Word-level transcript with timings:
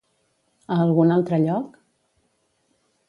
A 0.75 0.77
algun 0.85 1.13
altre 1.17 1.41
lloc? 1.43 1.77